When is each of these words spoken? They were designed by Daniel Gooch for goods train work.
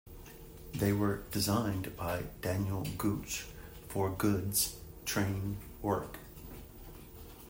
They 0.73 0.93
were 0.93 1.21
designed 1.29 1.95
by 1.95 2.23
Daniel 2.41 2.87
Gooch 2.97 3.45
for 3.87 4.09
goods 4.09 4.77
train 5.05 5.57
work. 5.79 6.17